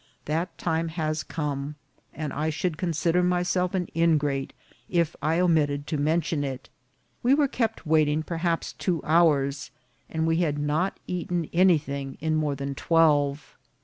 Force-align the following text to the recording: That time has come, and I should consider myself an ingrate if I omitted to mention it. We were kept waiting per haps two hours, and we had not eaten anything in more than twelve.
That 0.25 0.57
time 0.57 0.87
has 0.87 1.21
come, 1.21 1.75
and 2.11 2.33
I 2.33 2.49
should 2.49 2.75
consider 2.75 3.21
myself 3.21 3.75
an 3.75 3.87
ingrate 3.95 4.51
if 4.89 5.15
I 5.21 5.39
omitted 5.39 5.85
to 5.85 5.97
mention 5.99 6.43
it. 6.43 6.69
We 7.21 7.35
were 7.35 7.47
kept 7.47 7.85
waiting 7.85 8.23
per 8.23 8.37
haps 8.37 8.73
two 8.73 9.03
hours, 9.03 9.69
and 10.09 10.25
we 10.25 10.37
had 10.37 10.57
not 10.57 10.99
eaten 11.05 11.45
anything 11.53 12.17
in 12.19 12.33
more 12.35 12.55
than 12.55 12.73
twelve. 12.73 13.55